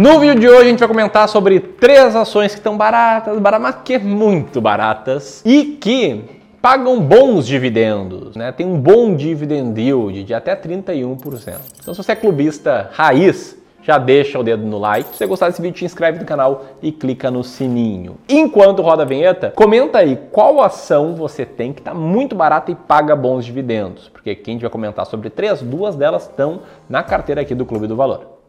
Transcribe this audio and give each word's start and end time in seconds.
No 0.00 0.18
vídeo 0.18 0.40
de 0.40 0.48
hoje 0.48 0.62
a 0.62 0.70
gente 0.70 0.78
vai 0.78 0.88
comentar 0.88 1.28
sobre 1.28 1.60
três 1.60 2.16
ações 2.16 2.52
que 2.52 2.58
estão 2.58 2.74
baratas, 2.74 3.38
baratas, 3.38 3.62
mas 3.62 3.76
que 3.84 3.98
muito 3.98 4.58
baratas 4.58 5.42
e 5.44 5.76
que 5.78 6.24
pagam 6.62 6.98
bons 7.02 7.46
dividendos, 7.46 8.34
né? 8.34 8.50
Tem 8.50 8.66
um 8.66 8.80
bom 8.80 9.14
dividend 9.14 9.78
yield 9.78 10.24
de 10.24 10.32
até 10.32 10.56
31%. 10.56 11.58
Então 11.82 11.92
se 11.92 12.02
você 12.02 12.12
é 12.12 12.16
clubista 12.16 12.88
raiz, 12.94 13.58
já 13.82 13.98
deixa 13.98 14.38
o 14.38 14.42
dedo 14.42 14.64
no 14.64 14.78
like. 14.78 15.10
Se 15.10 15.18
você 15.18 15.26
gostar 15.26 15.48
desse 15.48 15.60
vídeo, 15.60 15.76
te 15.76 15.84
inscreve 15.84 16.18
no 16.18 16.24
canal 16.24 16.64
e 16.80 16.90
clica 16.90 17.30
no 17.30 17.44
sininho. 17.44 18.16
Enquanto 18.26 18.80
roda 18.80 19.02
a 19.02 19.06
vinheta, 19.06 19.52
comenta 19.54 19.98
aí 19.98 20.18
qual 20.32 20.62
ação 20.62 21.14
você 21.14 21.44
tem 21.44 21.74
que 21.74 21.82
está 21.82 21.92
muito 21.92 22.34
barata 22.34 22.70
e 22.70 22.74
paga 22.74 23.14
bons 23.14 23.44
dividendos. 23.44 24.08
Porque 24.08 24.30
aqui 24.30 24.50
a 24.50 24.52
gente 24.54 24.62
vai 24.62 24.70
comentar 24.70 25.04
sobre 25.04 25.28
três, 25.28 25.60
duas 25.60 25.94
delas 25.94 26.22
estão 26.22 26.62
na 26.88 27.02
carteira 27.02 27.42
aqui 27.42 27.54
do 27.54 27.66
Clube 27.66 27.86
do 27.86 27.94
Valor. 27.94 28.39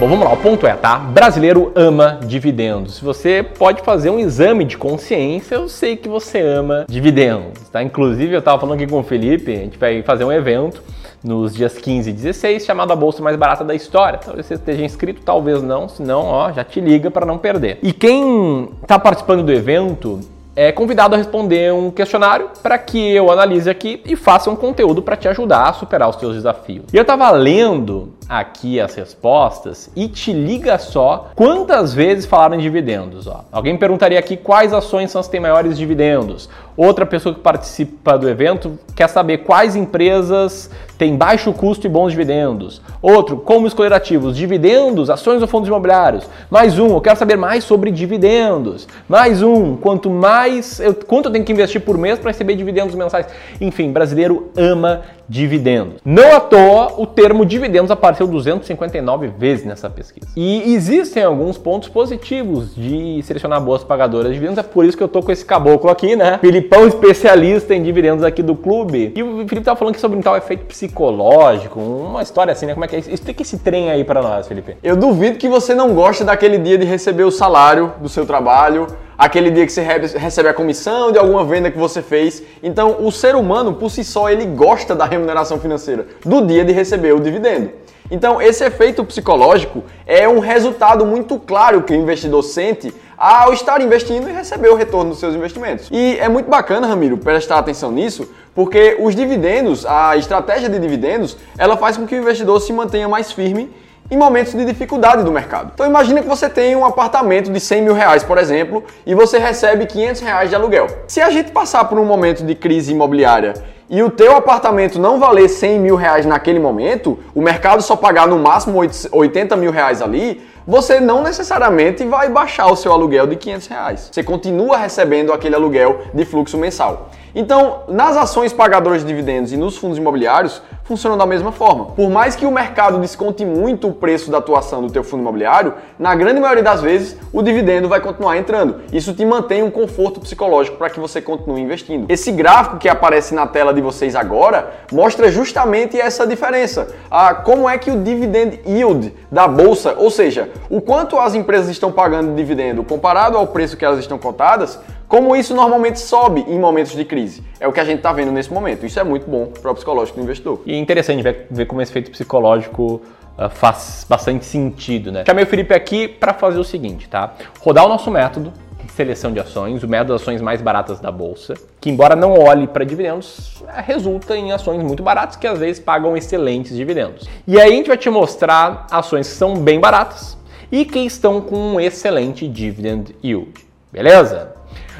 Bom, 0.00 0.08
vamos 0.08 0.24
lá, 0.24 0.32
o 0.32 0.36
ponto 0.36 0.66
é, 0.66 0.74
tá? 0.74 0.98
Brasileiro 0.98 1.70
ama 1.76 2.18
dividendos. 2.26 2.96
Se 2.96 3.04
você 3.04 3.44
pode 3.44 3.80
fazer 3.82 4.10
um 4.10 4.18
exame 4.18 4.64
de 4.64 4.76
consciência, 4.76 5.54
eu 5.54 5.68
sei 5.68 5.96
que 5.96 6.08
você 6.08 6.40
ama 6.40 6.84
dividendos, 6.88 7.68
tá? 7.70 7.80
Inclusive, 7.80 8.34
eu 8.34 8.40
estava 8.40 8.58
falando 8.58 8.74
aqui 8.74 8.90
com 8.90 8.98
o 8.98 9.04
Felipe, 9.04 9.52
a 9.52 9.56
gente 9.56 9.78
vai 9.78 10.02
fazer 10.02 10.24
um 10.24 10.32
evento 10.32 10.82
nos 11.22 11.54
dias 11.54 11.78
15 11.78 12.10
e 12.10 12.12
16, 12.12 12.64
chamado 12.64 12.92
a 12.92 12.96
bolsa 12.96 13.22
mais 13.22 13.36
barata 13.36 13.62
da 13.62 13.74
história. 13.74 14.18
Talvez 14.18 14.46
você 14.46 14.54
esteja 14.54 14.84
inscrito, 14.84 15.22
talvez 15.22 15.62
não, 15.62 15.88
se 15.88 16.02
não, 16.02 16.22
ó, 16.22 16.52
já 16.52 16.64
te 16.64 16.80
liga 16.80 17.08
para 17.08 17.24
não 17.24 17.38
perder. 17.38 17.78
E 17.80 17.92
quem 17.92 18.68
está 18.82 18.98
participando 18.98 19.44
do 19.44 19.52
evento 19.52 20.20
é 20.56 20.70
convidado 20.70 21.14
a 21.14 21.18
responder 21.18 21.72
um 21.72 21.90
questionário 21.90 22.50
para 22.62 22.78
que 22.78 22.98
eu 22.98 23.30
analise 23.30 23.68
aqui 23.68 24.00
e 24.04 24.14
faça 24.14 24.50
um 24.50 24.56
conteúdo 24.56 25.02
para 25.02 25.16
te 25.16 25.28
ajudar 25.28 25.68
a 25.68 25.72
superar 25.72 26.08
os 26.08 26.16
seus 26.16 26.34
desafios. 26.34 26.84
E 26.92 26.96
eu 26.96 27.02
estava 27.02 27.30
lendo 27.30 28.12
aqui 28.28 28.80
as 28.80 28.94
respostas 28.94 29.90
e 29.94 30.08
te 30.08 30.32
liga 30.32 30.78
só 30.78 31.30
quantas 31.34 31.92
vezes 31.92 32.26
falaram 32.26 32.56
em 32.56 32.58
dividendos. 32.58 33.26
Ó. 33.26 33.44
Alguém 33.52 33.76
perguntaria 33.76 34.18
aqui 34.18 34.36
quais 34.36 34.72
ações 34.72 35.10
são 35.10 35.20
as 35.20 35.26
que 35.26 35.32
têm 35.32 35.40
maiores 35.40 35.76
dividendos. 35.76 36.48
Outra 36.76 37.06
pessoa 37.06 37.32
que 37.32 37.40
participa 37.40 38.18
do 38.18 38.28
evento 38.28 38.78
quer 38.96 39.08
saber 39.08 39.38
quais 39.38 39.76
empresas 39.76 40.68
têm 40.98 41.16
baixo 41.16 41.52
custo 41.52 41.86
e 41.86 41.90
bons 41.90 42.10
dividendos. 42.10 42.82
Outro, 43.00 43.36
como 43.36 43.66
escolher 43.66 43.92
ativos, 43.92 44.36
dividendos, 44.36 45.08
ações 45.08 45.40
ou 45.40 45.46
fundos 45.46 45.68
imobiliários. 45.68 46.28
Mais 46.50 46.78
um, 46.78 46.94
eu 46.94 47.00
quero 47.00 47.16
saber 47.16 47.36
mais 47.36 47.62
sobre 47.62 47.92
dividendos. 47.92 48.88
Mais 49.08 49.40
um, 49.40 49.76
quanto 49.76 50.10
mais, 50.10 50.80
eu, 50.80 50.94
quanto 50.94 51.26
eu 51.26 51.32
tenho 51.32 51.44
que 51.44 51.52
investir 51.52 51.80
por 51.80 51.96
mês 51.96 52.18
para 52.18 52.30
receber 52.30 52.56
dividendos 52.56 52.94
mensais. 52.94 53.26
Enfim, 53.60 53.92
brasileiro 53.92 54.50
ama 54.56 55.02
dividendos. 55.28 56.00
Não 56.04 56.34
à 56.34 56.40
toa, 56.40 56.94
o 56.98 57.06
termo 57.06 57.46
dividendos 57.46 57.90
apareceu 58.14 58.26
259 58.26 59.32
vezes 59.36 59.64
nessa 59.66 59.90
pesquisa. 59.90 60.26
E 60.36 60.72
existem 60.74 61.22
alguns 61.22 61.58
pontos 61.58 61.88
positivos 61.88 62.74
de 62.74 63.20
selecionar 63.22 63.60
boas 63.60 63.82
pagadoras 63.84 64.28
de 64.28 64.34
dividendos, 64.34 64.58
é 64.58 64.62
por 64.62 64.84
isso 64.84 64.96
que 64.96 65.02
eu 65.02 65.08
tô 65.08 65.22
com 65.22 65.32
esse 65.32 65.44
caboclo 65.44 65.90
aqui, 65.90 66.16
né? 66.16 66.38
Filipão, 66.38 66.86
especialista 66.86 67.74
em 67.74 67.82
dividendos 67.82 68.24
aqui 68.24 68.42
do 68.42 68.54
clube. 68.54 69.12
E 69.14 69.22
o 69.22 69.46
Felipe 69.48 69.62
tava 69.62 69.78
falando 69.78 69.94
que 69.94 70.00
sobre 70.00 70.16
um 70.16 70.22
tal 70.22 70.36
efeito 70.36 70.64
psicológico, 70.66 71.80
uma 71.80 72.22
história 72.22 72.52
assim, 72.52 72.66
né? 72.66 72.74
Como 72.74 72.84
é 72.84 72.88
que 72.88 72.96
é? 72.96 72.98
Explica 72.98 73.42
esse 73.42 73.58
trem 73.58 73.90
aí 73.90 74.04
para 74.04 74.22
nós, 74.22 74.46
Felipe. 74.46 74.76
Eu 74.82 74.96
duvido 74.96 75.38
que 75.38 75.48
você 75.48 75.74
não 75.74 75.94
goste 75.94 76.24
daquele 76.24 76.58
dia 76.58 76.78
de 76.78 76.84
receber 76.84 77.24
o 77.24 77.30
salário 77.30 77.92
do 78.00 78.08
seu 78.08 78.24
trabalho, 78.24 78.86
aquele 79.18 79.50
dia 79.50 79.66
que 79.66 79.72
você 79.72 79.82
recebe 79.82 80.48
a 80.48 80.54
comissão 80.54 81.12
de 81.12 81.18
alguma 81.18 81.44
venda 81.44 81.70
que 81.70 81.78
você 81.78 82.02
fez. 82.02 82.42
Então, 82.62 82.96
o 83.00 83.10
ser 83.10 83.34
humano, 83.34 83.74
por 83.74 83.90
si 83.90 84.04
só, 84.04 84.28
ele 84.28 84.44
gosta 84.46 84.94
da 84.94 85.04
remuneração 85.04 85.58
financeira, 85.58 86.06
do 86.24 86.44
dia 86.46 86.64
de 86.64 86.72
receber 86.72 87.14
o 87.14 87.20
dividendo. 87.20 87.70
Então, 88.10 88.40
esse 88.40 88.62
efeito 88.64 89.02
psicológico 89.04 89.82
é 90.06 90.28
um 90.28 90.38
resultado 90.38 91.06
muito 91.06 91.38
claro 91.38 91.82
que 91.82 91.92
o 91.92 91.96
investidor 91.96 92.42
sente 92.42 92.92
ao 93.16 93.52
estar 93.52 93.80
investindo 93.80 94.28
e 94.28 94.32
receber 94.32 94.68
o 94.68 94.74
retorno 94.74 95.10
dos 95.10 95.20
seus 95.20 95.34
investimentos. 95.34 95.88
E 95.90 96.18
é 96.18 96.28
muito 96.28 96.50
bacana, 96.50 96.86
Ramiro, 96.86 97.16
prestar 97.16 97.58
atenção 97.58 97.90
nisso, 97.90 98.28
porque 98.54 98.96
os 99.00 99.14
dividendos, 99.14 99.86
a 99.86 100.16
estratégia 100.16 100.68
de 100.68 100.78
dividendos, 100.78 101.36
ela 101.56 101.76
faz 101.76 101.96
com 101.96 102.06
que 102.06 102.14
o 102.14 102.18
investidor 102.18 102.60
se 102.60 102.72
mantenha 102.72 103.08
mais 103.08 103.32
firme 103.32 103.70
em 104.10 104.18
momentos 104.18 104.52
de 104.52 104.64
dificuldade 104.66 105.24
do 105.24 105.32
mercado. 105.32 105.70
Então 105.74 105.86
imagine 105.86 106.20
que 106.20 106.28
você 106.28 106.48
tem 106.48 106.76
um 106.76 106.84
apartamento 106.84 107.50
de 107.50 107.58
100 107.58 107.82
mil 107.82 107.94
reais, 107.94 108.22
por 108.22 108.36
exemplo, 108.36 108.84
e 109.06 109.14
você 109.14 109.38
recebe 109.38 109.86
500 109.86 110.20
reais 110.20 110.50
de 110.50 110.54
aluguel. 110.54 110.86
Se 111.06 111.22
a 111.22 111.30
gente 111.30 111.52
passar 111.52 111.86
por 111.86 111.98
um 111.98 112.04
momento 112.04 112.44
de 112.44 112.54
crise 112.54 112.92
imobiliária 112.92 113.54
e 113.88 114.02
o 114.02 114.10
teu 114.10 114.36
apartamento 114.36 114.98
não 114.98 115.18
valer 115.18 115.48
100 115.48 115.78
mil 115.78 115.96
reais 115.96 116.24
naquele 116.24 116.58
momento, 116.58 117.18
o 117.34 117.42
mercado 117.42 117.82
só 117.82 117.94
pagar 117.94 118.26
no 118.26 118.38
máximo 118.38 118.80
80 119.12 119.56
mil 119.56 119.70
reais 119.70 120.00
ali, 120.00 120.42
você 120.66 121.00
não 121.00 121.22
necessariamente 121.22 122.04
vai 122.04 122.28
baixar 122.28 122.66
o 122.66 122.76
seu 122.76 122.92
aluguel 122.92 123.26
de 123.26 123.36
500 123.36 123.66
reais. 123.66 124.08
Você 124.12 124.22
continua 124.22 124.76
recebendo 124.76 125.32
aquele 125.32 125.54
aluguel 125.54 126.02
de 126.12 126.24
fluxo 126.24 126.56
mensal. 126.56 127.10
Então, 127.34 127.80
nas 127.88 128.16
ações 128.16 128.52
pagadoras 128.52 129.00
de 129.00 129.08
dividendos 129.08 129.52
e 129.52 129.56
nos 129.56 129.76
fundos 129.76 129.98
imobiliários, 129.98 130.62
funcionam 130.84 131.18
da 131.18 131.26
mesma 131.26 131.50
forma. 131.50 131.86
Por 131.86 132.08
mais 132.08 132.36
que 132.36 132.46
o 132.46 132.50
mercado 132.50 132.98
desconte 133.00 133.44
muito 133.44 133.88
o 133.88 133.92
preço 133.92 134.30
da 134.30 134.38
atuação 134.38 134.82
do 134.82 134.92
teu 134.92 135.02
fundo 135.02 135.22
imobiliário, 135.22 135.74
na 135.98 136.14
grande 136.14 136.40
maioria 136.40 136.62
das 136.62 136.80
vezes 136.80 137.16
o 137.32 137.42
dividendo 137.42 137.88
vai 137.88 138.00
continuar 138.00 138.36
entrando. 138.36 138.82
Isso 138.92 139.12
te 139.14 139.24
mantém 139.24 139.62
um 139.62 139.70
conforto 139.70 140.20
psicológico 140.20 140.76
para 140.76 140.90
que 140.90 141.00
você 141.00 141.20
continue 141.20 141.60
investindo. 141.60 142.06
Esse 142.08 142.30
gráfico 142.30 142.76
que 142.76 142.88
aparece 142.88 143.34
na 143.34 143.46
tela 143.46 143.74
de 143.74 143.80
vocês 143.80 144.14
agora 144.14 144.72
mostra 144.92 145.28
justamente 145.32 145.98
essa 145.98 146.26
diferença. 146.26 146.94
Ah, 147.10 147.34
como 147.34 147.68
é 147.68 147.78
que 147.78 147.90
o 147.90 148.00
dividend 148.00 148.60
yield 148.64 149.12
da 149.32 149.48
bolsa, 149.48 149.94
ou 149.98 150.10
seja, 150.10 150.50
o 150.70 150.80
quanto 150.80 151.18
as 151.18 151.34
empresas 151.34 151.68
estão 151.68 151.90
pagando 151.90 152.30
de 152.30 152.36
dividendo 152.36 152.84
comparado 152.84 153.36
ao 153.36 153.46
preço 153.46 153.76
que 153.76 153.84
elas 153.84 153.98
estão 153.98 154.18
cotadas, 154.18 154.78
como 155.08 155.34
isso 155.34 155.54
normalmente 155.54 155.98
sobe 155.98 156.44
em 156.46 156.58
momentos 156.58 156.92
de 156.92 157.04
crise. 157.04 157.42
É 157.58 157.66
o 157.66 157.72
que 157.72 157.80
a 157.80 157.84
gente 157.84 157.98
está 157.98 158.12
vendo 158.12 158.30
nesse 158.30 158.52
momento. 158.52 158.84
Isso 158.84 159.00
é 159.00 159.04
muito 159.04 159.28
bom 159.28 159.46
para 159.46 159.70
o 159.70 159.74
psicológico 159.74 160.18
do 160.18 160.24
investidor. 160.24 160.60
E 160.66 160.74
é 160.74 160.78
interessante 160.78 161.22
ver, 161.22 161.46
ver 161.50 161.66
como 161.66 161.80
esse 161.80 161.92
efeito 161.92 162.10
psicológico 162.10 163.00
uh, 163.38 163.48
faz 163.50 164.06
bastante 164.08 164.44
sentido, 164.44 165.10
né? 165.10 165.24
Chamei 165.26 165.44
o 165.44 165.46
Felipe 165.46 165.74
aqui 165.74 166.08
para 166.08 166.34
fazer 166.34 166.58
o 166.58 166.64
seguinte, 166.64 167.08
tá? 167.08 167.34
Rodar 167.60 167.86
o 167.86 167.88
nosso 167.88 168.10
método 168.10 168.52
de 168.84 168.92
seleção 168.92 169.32
de 169.32 169.40
ações, 169.40 169.82
o 169.82 169.88
método 169.88 170.16
de 170.16 170.22
ações 170.22 170.42
mais 170.42 170.60
baratas 170.60 171.00
da 171.00 171.10
bolsa, 171.10 171.54
que 171.80 171.88
embora 171.90 172.14
não 172.14 172.38
olhe 172.38 172.66
para 172.66 172.84
dividendos, 172.84 173.62
é, 173.68 173.80
resulta 173.80 174.36
em 174.36 174.52
ações 174.52 174.82
muito 174.82 175.02
baratas 175.02 175.36
que 175.36 175.46
às 175.46 175.58
vezes 175.58 175.80
pagam 175.80 176.16
excelentes 176.16 176.76
dividendos. 176.76 177.26
E 177.46 177.58
aí 177.58 177.72
a 177.72 177.76
gente 177.76 177.88
vai 177.88 177.96
te 177.96 178.10
mostrar 178.10 178.86
ações 178.90 179.28
que 179.28 179.34
são 179.34 179.56
bem 179.56 179.80
baratas 179.80 180.36
e 180.74 180.84
que 180.84 180.98
estão 180.98 181.40
com 181.40 181.56
um 181.56 181.78
excelente 181.78 182.48
dividend 182.48 183.14
yield. 183.22 183.52
Beleza? 183.92 184.54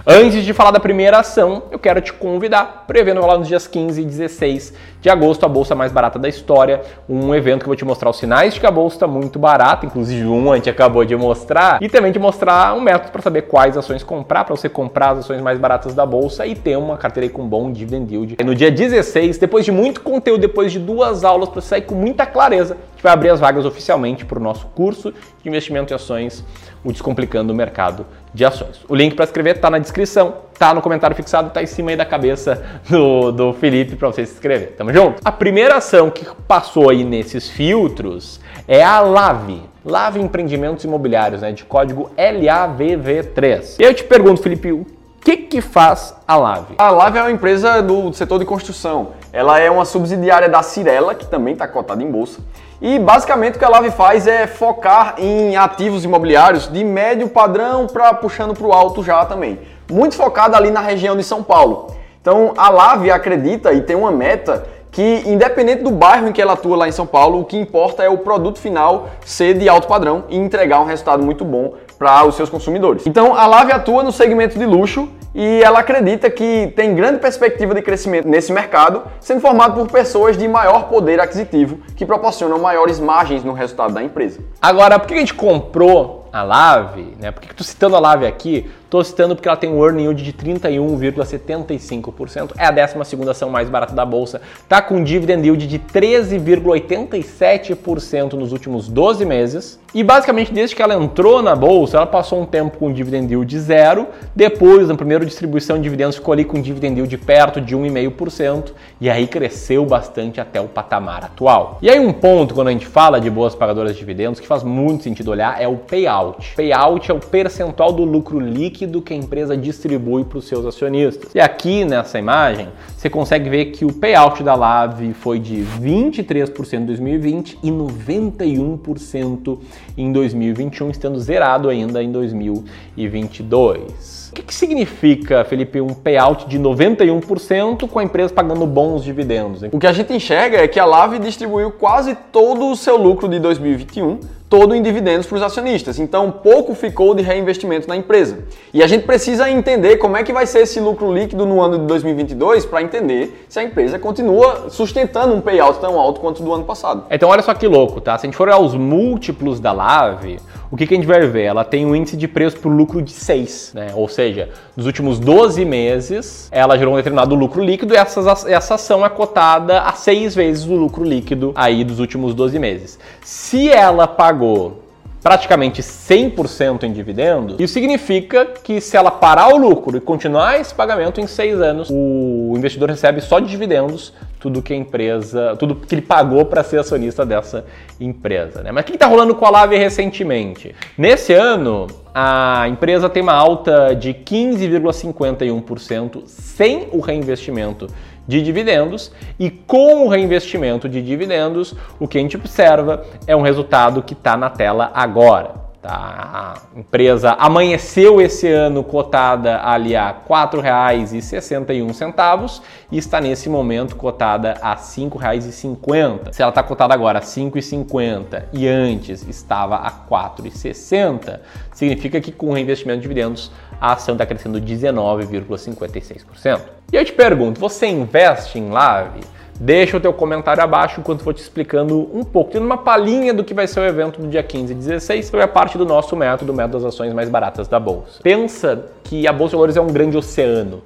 Antes 0.06 0.44
de 0.44 0.52
falar 0.52 0.70
da 0.70 0.78
primeira 0.78 1.18
ação, 1.18 1.64
eu 1.68 1.80
quero 1.80 2.00
te 2.00 2.12
convidar 2.12 2.84
para 2.86 2.96
o 2.96 3.00
evento 3.00 3.20
lá 3.20 3.36
nos 3.36 3.48
dias 3.48 3.66
15 3.66 4.00
e 4.00 4.04
16 4.04 4.72
de 5.00 5.10
agosto, 5.10 5.44
a 5.44 5.48
bolsa 5.48 5.74
mais 5.74 5.90
barata 5.90 6.16
da 6.16 6.28
história, 6.28 6.80
um 7.08 7.34
evento 7.34 7.60
que 7.60 7.64
eu 7.64 7.70
vou 7.70 7.76
te 7.76 7.84
mostrar 7.84 8.08
os 8.10 8.18
sinais 8.18 8.54
de 8.54 8.60
que 8.60 8.66
a 8.66 8.70
bolsa 8.70 8.96
está 8.96 9.08
muito 9.08 9.36
barata, 9.36 9.84
inclusive 9.84 10.24
um 10.26 10.52
a 10.52 10.56
gente 10.56 10.70
acabou 10.70 11.04
de 11.04 11.16
mostrar, 11.16 11.82
e 11.82 11.88
também 11.88 12.12
te 12.12 12.20
mostrar 12.20 12.72
um 12.76 12.80
método 12.80 13.10
para 13.10 13.22
saber 13.22 13.42
quais 13.42 13.76
ações 13.76 14.04
comprar, 14.04 14.44
para 14.44 14.54
você 14.54 14.68
comprar 14.68 15.10
as 15.10 15.18
ações 15.20 15.40
mais 15.40 15.58
baratas 15.58 15.92
da 15.92 16.06
bolsa 16.06 16.46
e 16.46 16.54
ter 16.54 16.76
uma 16.76 16.96
carteira 16.96 17.28
com 17.30 17.48
bom 17.48 17.72
dividend 17.72 18.12
yield. 18.12 18.36
No 18.44 18.54
dia 18.54 18.70
16, 18.70 19.38
depois 19.38 19.64
de 19.64 19.72
muito 19.72 20.02
conteúdo, 20.02 20.40
depois 20.40 20.70
de 20.70 20.78
duas 20.78 21.24
aulas 21.24 21.48
para 21.48 21.60
sair 21.60 21.82
com 21.82 21.96
muita 21.96 22.24
clareza, 22.24 22.76
vai 23.04 23.12
abrir 23.12 23.28
as 23.28 23.38
vagas 23.38 23.64
oficialmente 23.66 24.24
para 24.24 24.38
o 24.38 24.42
nosso 24.42 24.66
curso 24.68 25.12
de 25.12 25.48
investimento 25.48 25.92
em 25.92 25.96
ações, 25.96 26.42
o 26.82 26.90
Descomplicando 26.90 27.52
o 27.52 27.56
Mercado 27.56 28.06
de 28.32 28.44
Ações. 28.44 28.80
O 28.88 28.94
link 28.94 29.14
para 29.14 29.26
escrever 29.26 29.56
está 29.56 29.70
na 29.70 29.78
descrição, 29.78 30.34
tá 30.58 30.72
no 30.72 30.80
comentário 30.80 31.14
fixado, 31.14 31.50
tá 31.50 31.62
em 31.62 31.66
cima 31.66 31.90
aí 31.90 31.96
da 31.96 32.06
cabeça 32.06 32.64
do, 32.88 33.30
do 33.30 33.52
Felipe 33.52 33.94
para 33.94 34.08
você 34.08 34.24
se 34.24 34.32
inscrever. 34.32 34.74
Tamo 34.76 34.92
junto? 34.92 35.20
A 35.22 35.30
primeira 35.30 35.76
ação 35.76 36.10
que 36.10 36.26
passou 36.48 36.90
aí 36.90 37.04
nesses 37.04 37.48
filtros 37.48 38.40
é 38.66 38.82
a 38.82 39.00
Lave. 39.00 39.62
Lave 39.84 40.18
Empreendimentos 40.18 40.82
Imobiliários, 40.84 41.42
né, 41.42 41.52
de 41.52 41.62
código 41.64 42.10
LAVV3. 42.16 43.76
E 43.78 43.82
eu 43.82 43.92
te 43.92 44.02
pergunto, 44.02 44.42
Felipe, 44.42 44.72
o 44.72 44.86
que 45.20 45.36
que 45.36 45.60
faz 45.60 46.16
a 46.26 46.36
Lave? 46.36 46.74
A 46.78 46.90
Lave 46.90 47.18
é 47.18 47.22
uma 47.22 47.30
empresa 47.30 47.82
do 47.82 48.12
setor 48.14 48.38
de 48.38 48.46
construção. 48.46 49.12
Ela 49.34 49.58
é 49.58 49.68
uma 49.68 49.84
subsidiária 49.84 50.48
da 50.48 50.62
Cirela, 50.62 51.12
que 51.12 51.26
também 51.26 51.54
está 51.54 51.66
cotada 51.66 52.00
em 52.00 52.08
bolsa. 52.08 52.38
E 52.80 53.00
basicamente 53.00 53.56
o 53.56 53.58
que 53.58 53.64
a 53.64 53.68
Lave 53.68 53.90
faz 53.90 54.28
é 54.28 54.46
focar 54.46 55.16
em 55.18 55.56
ativos 55.56 56.04
imobiliários 56.04 56.70
de 56.72 56.84
médio 56.84 57.28
padrão 57.28 57.88
para 57.88 58.14
puxando 58.14 58.54
para 58.54 58.64
o 58.64 58.72
alto 58.72 59.02
já 59.02 59.24
também. 59.24 59.58
Muito 59.90 60.14
focada 60.14 60.56
ali 60.56 60.70
na 60.70 60.80
região 60.80 61.16
de 61.16 61.24
São 61.24 61.42
Paulo. 61.42 61.88
Então 62.20 62.54
a 62.56 62.70
Lave 62.70 63.10
acredita 63.10 63.72
e 63.72 63.80
tem 63.80 63.96
uma 63.96 64.12
meta 64.12 64.66
que, 64.92 65.24
independente 65.26 65.82
do 65.82 65.90
bairro 65.90 66.28
em 66.28 66.32
que 66.32 66.40
ela 66.40 66.52
atua 66.52 66.76
lá 66.76 66.86
em 66.86 66.92
São 66.92 67.04
Paulo, 67.04 67.40
o 67.40 67.44
que 67.44 67.58
importa 67.58 68.04
é 68.04 68.08
o 68.08 68.18
produto 68.18 68.60
final 68.60 69.08
ser 69.26 69.58
de 69.58 69.68
alto 69.68 69.88
padrão 69.88 70.26
e 70.28 70.36
entregar 70.36 70.80
um 70.80 70.84
resultado 70.84 71.24
muito 71.24 71.44
bom 71.44 71.74
para 71.98 72.24
os 72.24 72.36
seus 72.36 72.48
consumidores. 72.48 73.04
Então 73.04 73.34
a 73.34 73.48
Lave 73.48 73.72
atua 73.72 74.04
no 74.04 74.12
segmento 74.12 74.56
de 74.56 74.64
luxo 74.64 75.08
e 75.34 75.62
ela 75.62 75.80
acredita 75.80 76.30
que 76.30 76.72
tem 76.76 76.94
grande 76.94 77.18
perspectiva 77.18 77.74
de 77.74 77.82
crescimento 77.82 78.28
nesse 78.28 78.52
mercado, 78.52 79.02
sendo 79.20 79.40
formado 79.40 79.74
por 79.74 79.90
pessoas 79.90 80.38
de 80.38 80.46
maior 80.46 80.88
poder 80.88 81.20
aquisitivo 81.20 81.78
que 81.96 82.06
proporcionam 82.06 82.58
maiores 82.58 83.00
margens 83.00 83.42
no 83.42 83.52
resultado 83.52 83.92
da 83.92 84.02
empresa. 84.02 84.40
Agora, 84.62 84.98
por 84.98 85.08
que 85.08 85.14
a 85.14 85.18
gente 85.18 85.34
comprou 85.34 86.28
a 86.32 86.42
Lave? 86.42 87.16
Né? 87.20 87.30
Por 87.30 87.40
que 87.40 87.50
estou 87.50 87.66
citando 87.66 87.96
a 87.96 88.00
Lave 88.00 88.26
aqui? 88.26 88.70
Estou 88.94 89.02
citando 89.02 89.34
porque 89.34 89.48
ela 89.48 89.56
tem 89.56 89.68
um 89.68 89.84
earning 89.84 90.04
yield 90.04 90.22
de 90.22 90.32
31,75%. 90.32 92.52
É 92.56 92.66
a 92.66 92.70
12 92.70 93.28
ação 93.28 93.50
mais 93.50 93.68
barata 93.68 93.92
da 93.92 94.06
bolsa. 94.06 94.40
Está 94.62 94.80
com 94.80 95.02
dividend 95.02 95.44
yield 95.44 95.66
de 95.66 95.80
13,87% 95.80 98.34
nos 98.34 98.52
últimos 98.52 98.88
12 98.88 99.26
meses. 99.26 99.80
E 99.92 100.04
basicamente, 100.04 100.52
desde 100.52 100.76
que 100.76 100.82
ela 100.82 100.94
entrou 100.94 101.42
na 101.42 101.56
bolsa, 101.56 101.96
ela 101.96 102.06
passou 102.06 102.40
um 102.40 102.46
tempo 102.46 102.78
com 102.78 102.92
dividend 102.92 103.32
yield 103.32 103.60
zero. 103.60 104.06
Depois, 104.34 104.88
na 104.88 104.94
primeira 104.94 105.24
distribuição 105.24 105.76
de 105.76 105.82
dividendos, 105.82 106.14
ficou 106.16 106.32
ali 106.32 106.44
com 106.44 106.60
dividend 106.60 106.96
yield 106.96 107.18
perto 107.18 107.60
de 107.60 107.76
1,5%. 107.76 108.72
E 109.00 109.10
aí 109.10 109.26
cresceu 109.26 109.84
bastante 109.84 110.40
até 110.40 110.60
o 110.60 110.68
patamar 110.68 111.24
atual. 111.24 111.78
E 111.82 111.90
aí, 111.90 111.98
um 111.98 112.12
ponto 112.12 112.54
quando 112.54 112.68
a 112.68 112.72
gente 112.72 112.86
fala 112.86 113.20
de 113.20 113.28
boas 113.28 113.56
pagadoras 113.56 113.92
de 113.92 113.98
dividendos 113.98 114.38
que 114.38 114.46
faz 114.46 114.62
muito 114.62 115.02
sentido 115.02 115.32
olhar 115.32 115.60
é 115.60 115.66
o 115.66 115.76
payout. 115.76 116.54
Payout 116.54 117.10
é 117.10 117.14
o 117.14 117.18
percentual 117.18 117.92
do 117.92 118.04
lucro 118.04 118.38
líquido 118.38 118.83
líquido 118.84 119.02
que 119.02 119.12
a 119.12 119.16
empresa 119.16 119.56
distribui 119.56 120.24
para 120.24 120.38
os 120.38 120.46
seus 120.46 120.64
acionistas. 120.66 121.34
E 121.34 121.40
aqui 121.40 121.84
nessa 121.84 122.16
imagem, 122.18 122.68
você 122.96 123.10
consegue 123.10 123.48
ver 123.48 123.66
que 123.66 123.84
o 123.84 123.92
payout 123.92 124.42
da 124.42 124.54
Lave 124.54 125.12
foi 125.12 125.38
de 125.38 125.64
23% 125.80 126.74
em 126.74 126.86
2020 126.86 127.58
e 127.62 127.70
91% 127.70 129.58
em 129.96 130.10
2021, 130.12 130.90
estando 130.90 131.16
zerado 131.18 131.68
ainda 131.68 132.02
em 132.02 132.10
2022. 132.10 134.30
O 134.30 134.34
que, 134.34 134.42
que, 134.42 134.54
significa, 134.54 135.44
Felipe, 135.44 135.80
um 135.80 135.94
payout 135.94 136.48
de 136.48 136.58
91% 136.58 137.88
com 137.88 138.00
a 138.00 138.04
empresa 138.04 138.34
pagando 138.34 138.66
bons 138.66 139.04
dividendos? 139.04 139.62
O 139.70 139.78
que 139.78 139.86
a 139.86 139.92
gente 139.92 140.12
enxerga 140.12 140.58
é 140.58 140.66
que 140.66 140.80
a 140.80 140.84
Lave 140.84 141.20
distribuiu 141.20 141.70
quase 141.70 142.16
todo 142.32 142.68
o 142.68 142.76
seu 142.76 142.96
lucro 142.96 143.28
de 143.28 143.38
2021 143.38 144.18
todo 144.54 144.72
em 144.72 144.80
dividendos 144.80 145.26
para 145.26 145.34
os 145.34 145.42
acionistas. 145.42 145.98
Então, 145.98 146.30
pouco 146.30 146.76
ficou 146.76 147.12
de 147.12 147.24
reinvestimento 147.24 147.88
na 147.88 147.96
empresa. 147.96 148.38
E 148.72 148.84
a 148.84 148.86
gente 148.86 149.04
precisa 149.04 149.50
entender 149.50 149.96
como 149.96 150.16
é 150.16 150.22
que 150.22 150.32
vai 150.32 150.46
ser 150.46 150.60
esse 150.60 150.78
lucro 150.78 151.12
líquido 151.12 151.44
no 151.44 151.60
ano 151.60 151.76
de 151.76 151.86
2022 151.86 152.64
para 152.64 152.80
entender 152.80 153.44
se 153.48 153.58
a 153.58 153.64
empresa 153.64 153.98
continua 153.98 154.70
sustentando 154.70 155.34
um 155.34 155.40
payout 155.40 155.80
tão 155.80 155.98
alto 155.98 156.20
quanto 156.20 156.40
do 156.40 156.54
ano 156.54 156.62
passado. 156.62 157.02
Então, 157.10 157.30
olha 157.30 157.42
só 157.42 157.52
que 157.52 157.66
louco, 157.66 158.00
tá? 158.00 158.16
Se 158.16 158.26
a 158.26 158.28
gente 158.28 158.36
for 158.36 158.48
aos 158.48 158.76
múltiplos 158.76 159.58
da 159.58 159.72
Lave, 159.72 160.38
o 160.70 160.76
que, 160.76 160.86
que 160.86 160.94
a 160.94 160.96
gente 160.96 161.06
vai 161.06 161.26
ver? 161.26 161.44
Ela 161.44 161.64
tem 161.64 161.86
um 161.86 161.94
índice 161.94 162.16
de 162.16 162.28
preço 162.28 162.58
por 162.58 162.68
lucro 162.68 163.00
de 163.00 163.12
6, 163.12 163.72
né? 163.74 163.86
Ou 163.94 164.08
seja, 164.08 164.50
nos 164.76 164.86
últimos 164.86 165.18
12 165.18 165.64
meses, 165.64 166.48
ela 166.52 166.76
gerou 166.76 166.94
um 166.94 166.96
determinado 166.96 167.34
lucro 167.34 167.62
líquido 167.62 167.94
e 167.94 167.96
essa, 167.96 168.74
ação 168.74 169.04
é 169.04 169.08
cotada 169.08 169.80
a 169.80 169.92
6 169.92 170.34
vezes 170.34 170.64
o 170.66 170.74
lucro 170.74 171.04
líquido 171.04 171.52
aí 171.54 171.84
dos 171.84 171.98
últimos 171.98 172.34
12 172.34 172.58
meses. 172.58 172.98
Se 173.22 173.70
ela 173.70 174.06
pagou 174.06 174.34
pagou 174.34 174.84
praticamente 175.22 175.80
100% 175.80 176.82
em 176.82 176.92
dividendo, 176.92 177.56
isso 177.58 177.72
significa 177.72 178.44
que 178.44 178.78
se 178.78 178.94
ela 178.94 179.10
parar 179.10 179.54
o 179.54 179.56
lucro 179.56 179.96
e 179.96 180.00
continuar 180.00 180.60
esse 180.60 180.74
pagamento 180.74 181.18
em 181.18 181.26
seis 181.26 181.58
anos, 181.62 181.88
o 181.90 182.52
investidor 182.54 182.90
recebe 182.90 183.22
só 183.22 183.38
de 183.38 183.48
dividendos 183.48 184.12
tudo 184.44 184.60
que 184.60 184.74
a 184.74 184.76
empresa, 184.76 185.56
tudo 185.58 185.74
que 185.74 185.94
ele 185.94 186.02
pagou 186.02 186.44
para 186.44 186.62
ser 186.62 186.78
acionista 186.78 187.24
dessa 187.24 187.64
empresa. 187.98 188.62
Né? 188.62 188.70
Mas 188.70 188.82
o 188.82 188.86
que 188.86 188.92
está 188.92 189.06
rolando 189.06 189.34
com 189.34 189.46
a 189.46 189.50
Lave 189.50 189.78
recentemente? 189.78 190.74
Nesse 190.98 191.32
ano, 191.32 191.86
a 192.14 192.68
empresa 192.68 193.08
tem 193.08 193.22
uma 193.22 193.32
alta 193.32 193.94
de 193.94 194.12
15,51% 194.12 196.24
sem 196.26 196.88
o 196.92 197.00
reinvestimento 197.00 197.86
de 198.28 198.42
dividendos 198.42 199.10
e 199.38 199.48
com 199.48 200.04
o 200.04 200.08
reinvestimento 200.08 200.90
de 200.90 201.00
dividendos, 201.00 201.74
o 201.98 202.06
que 202.06 202.18
a 202.18 202.20
gente 202.20 202.36
observa 202.36 203.02
é 203.26 203.34
um 203.34 203.40
resultado 203.40 204.02
que 204.02 204.12
está 204.12 204.36
na 204.36 204.50
tela 204.50 204.90
agora. 204.92 205.63
Tá? 205.84 206.62
A 206.74 206.78
empresa 206.78 207.36
amanheceu 207.38 208.18
esse 208.18 208.48
ano 208.48 208.82
cotada 208.82 209.62
ali 209.62 209.94
a 209.94 210.12
R$ 210.12 210.16
4,61 210.26 212.62
e 212.90 212.96
está 212.96 213.20
nesse 213.20 213.50
momento 213.50 213.94
cotada 213.94 214.56
a 214.62 214.70
R$ 214.70 214.80
5,50. 214.80 216.32
Se 216.32 216.40
ela 216.40 216.48
está 216.48 216.62
cotada 216.62 216.94
agora 216.94 217.18
a 217.18 217.20
R$ 217.20 217.26
5,50 217.26 218.44
e 218.54 218.66
antes 218.66 219.28
estava 219.28 219.76
a 219.76 219.88
R$ 219.88 219.94
4,60, 220.10 221.40
significa 221.74 222.18
que 222.18 222.32
com 222.32 222.48
o 222.48 222.54
reinvestimento 222.54 223.00
de 223.00 223.02
dividendos 223.02 223.52
a 223.78 223.92
ação 223.92 224.14
está 224.14 224.24
crescendo 224.24 224.58
19,56%. 224.58 226.60
E 226.94 226.96
eu 226.96 227.04
te 227.04 227.12
pergunto, 227.12 227.60
você 227.60 227.88
investe 227.88 228.58
em 228.58 228.70
Lave? 228.70 229.20
Deixa 229.58 229.96
o 229.96 230.00
teu 230.00 230.12
comentário 230.12 230.62
abaixo 230.62 231.00
enquanto 231.00 231.22
vou 231.22 231.32
te 231.32 231.40
explicando 231.40 232.10
um 232.12 232.24
pouco, 232.24 232.50
tendo 232.50 232.66
uma 232.66 232.78
palhinha 232.78 233.32
do 233.32 233.44
que 233.44 233.54
vai 233.54 233.66
ser 233.66 233.80
o 233.80 233.84
evento 233.84 234.20
do 234.20 234.26
dia 234.26 234.42
15 234.42 234.72
e 234.72 234.74
16, 234.74 235.30
que 235.30 235.36
é 235.36 235.46
parte 235.46 235.78
do 235.78 235.86
nosso 235.86 236.16
método, 236.16 236.52
o 236.52 236.54
método 236.54 236.78
das 236.78 236.92
ações 236.92 237.12
mais 237.12 237.28
baratas 237.28 237.68
da 237.68 237.78
Bolsa. 237.78 238.20
Pensa 238.22 238.86
que 239.04 239.28
a 239.28 239.32
Bolsa 239.32 239.50
de 239.50 239.56
Valores 239.56 239.76
é 239.76 239.80
um 239.80 239.86
grande 239.86 240.16
oceano. 240.16 240.82